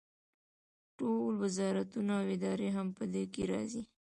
[0.97, 3.83] ټول وزارتونه او ادارې هم په دې کې راځي.